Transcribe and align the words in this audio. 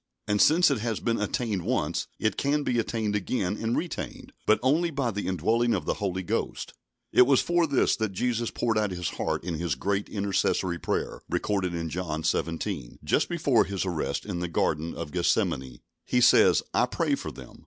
And 0.27 0.41
since 0.41 0.71
it 0.71 0.79
has 0.79 0.99
been 0.99 1.21
attained 1.21 1.61
once, 1.61 2.07
it 2.17 2.35
can 2.35 2.63
be 2.63 2.79
attained 2.79 3.15
again 3.15 3.55
and 3.55 3.77
retained, 3.77 4.33
but 4.47 4.59
only 4.63 4.89
by 4.89 5.11
the 5.11 5.27
indwelling 5.27 5.75
of 5.75 5.85
the 5.85 5.93
Holy 5.93 6.23
Ghost. 6.23 6.73
It 7.11 7.27
was 7.27 7.39
for 7.39 7.67
this 7.67 7.95
that 7.97 8.11
Jesus 8.11 8.49
poured 8.49 8.79
out 8.79 8.89
His 8.89 9.09
heart 9.11 9.43
in 9.43 9.59
His 9.59 9.75
great 9.75 10.09
intercessory 10.09 10.79
prayer, 10.79 11.21
recorded 11.29 11.75
in 11.75 11.87
John 11.91 12.23
xvii., 12.23 12.97
just 13.03 13.29
before 13.29 13.65
His 13.65 13.85
arrest 13.85 14.25
in 14.25 14.39
the 14.39 14.47
Garden 14.47 14.95
of 14.95 15.11
Gethsemane. 15.11 15.81
He 16.03 16.19
says, 16.19 16.63
"I 16.73 16.87
pray 16.87 17.13
for 17.13 17.29
them.... 17.31 17.59